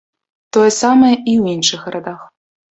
Тое 0.57 0.71
самае 0.79 1.13
і 1.17 1.19
ў 1.41 1.45
іншых 1.59 1.79
гарадах. 1.87 2.29